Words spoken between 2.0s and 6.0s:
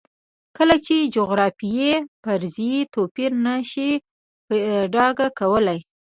فرضیه توپیر نه شي په ډاګه کولی.